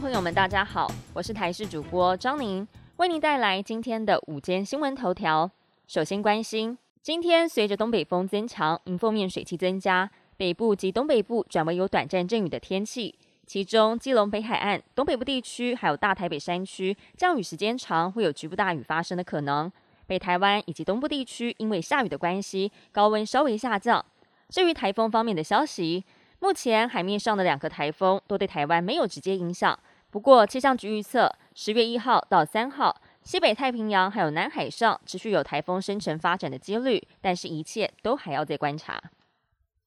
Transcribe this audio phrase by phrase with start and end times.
[0.00, 5.50] 朋友们，大家好，我是台视主播张宁，为您带来今天的午间新闻头条。
[5.86, 13.14] 首先关心，今天随着东北风增强，迎风面水汽增加，北部及东北部转为有短暂阵雨的天气。
[13.46, 19.70] 其中，基隆北海岸、东北部地区还有大台北山区降雨时间长，会有局部大雨发生的可能。
[20.06, 24.02] 北台湾以及东部地区因为下雨的关系，高温稍微下降。
[24.48, 26.02] 至于台风方面的消息，
[26.38, 29.78] 目前海面上的两个台风都对台湾没有直接影响。
[30.10, 39.00] 不过，气象局预测，十月一号到三号，西北太平洋还有南海上持续有台风生成发展的几率，但是一切都还要再观察。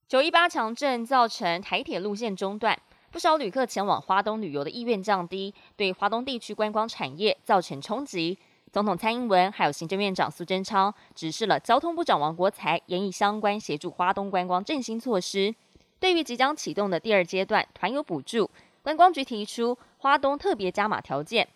[0.07, 2.79] 九一八强震造成台铁路线中断。
[3.11, 8.39] 不少旅客前往花东旅游的意愿降低，对华东地区观光产业造成冲击。
[8.71, 15.53] 总统蔡英文还有行政院长苏贞昌指示了交通部长王国才，研议相关协助花东观光振兴措施。
[15.99, 18.49] 对于即将启动的第二阶段团游补助，
[18.81, 21.47] 观光局提出花东特别加码条件，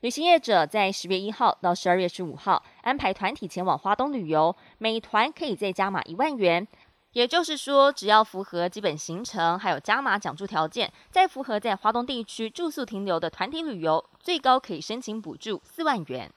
[0.00, 6.66] 旅行业者在十月一号到十二月十五号安排团体前往花东旅游，每团可以再加码一万元。
[7.12, 16.28] 也就是说，只要符合基本行程，还有加码奖助条件，再符合在华东地区住宿停留的团体旅游，最高可以申请补助四万元。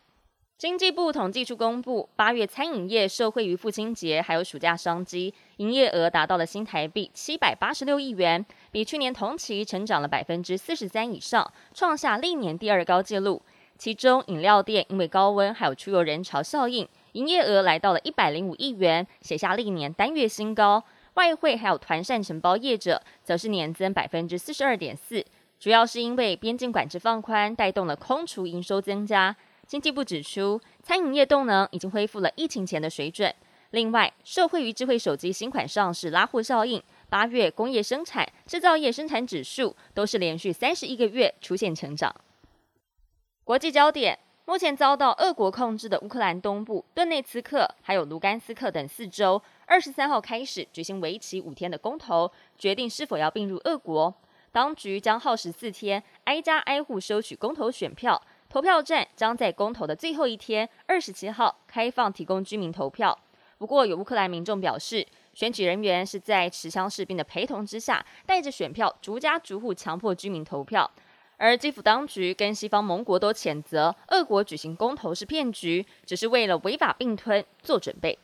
[0.57, 13.41] 经济部统计处公布，八月餐饮业受惠于父亲节还有暑假商机，营业额达到了新台币七百八十六亿元，比去年同期成长了百分之四十三以上，创下历年第二高纪录。
[13.77, 16.87] 其中饮料店因为高温还有出游人潮效应。
[17.11, 20.81] 营业额来到了一百零五亿元，写下历年单月新高。
[21.15, 25.25] 外汇还有团膳承包业者，则是年增百分之四十二点四，
[25.59, 29.35] 主要是因为边境管制放宽，带动了空厨营收增加。
[29.67, 33.33] 经济部指出，餐饮业动能已经恢复了疫情前的水准。
[33.71, 42.15] 另外，受惠于智慧手机新款上市拉货效应，八月工业生产、制造业生产指数都是连续三十一个月出现成长。
[43.43, 44.19] 国际焦点。
[44.47, 54.13] 目前遭到俄国控制的乌克兰东部顿内茨克，还有卢甘斯克等四州，二十三号开始举行为期五天的公投，决定是否要并入俄国。
[54.51, 63.17] 当局将耗时四天，挨家挨户收取公投选票，投票站将在公投的最后一天，二十七号开放提供居民投票。
[63.57, 70.89] 不过，有乌克兰民众表示，选举人员是在持枪士兵的陪同之下，带着选票逐家逐户强迫居民投票。
[71.37, 78.17] 而基辅当局跟西方盟国都谴责俄国举行公投是骗局，只是为了违法并吞做准备。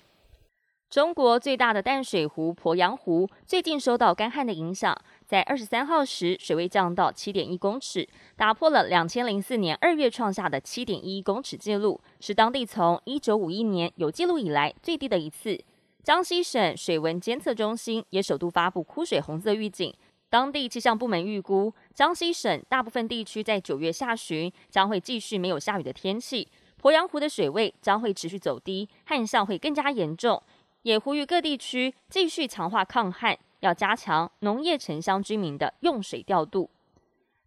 [0.92, 4.94] 中国最大的淡水湖鄱阳湖最近受到干旱的影响，
[5.26, 15.58] 在二十三号时水位降到七点一公尺，打破了两千零四年二月创下的七点一公尺记录，是当地从一九五一年有记录以来最低的一次。
[16.04, 19.94] 江西省水文监测中心也首度发布枯水红色预警。
[20.30, 26.50] 当地气象部门预估，江西省大部分地区在九月下旬将会继续没有下雨的天气，
[26.82, 30.42] 鄱阳湖的水位将会持续走低，旱象会更加严重。
[30.84, 36.70] 也呼吁各地区继续强化抗旱，要加强农业城乡居民的用水调度。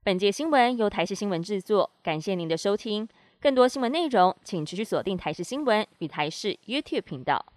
[0.03, 3.09] 本届新闻由台视新闻制作，感谢您的收听。
[3.41, 7.54] 更多新闻内容，请持续锁定台视新闻与台视 YouTube 频道。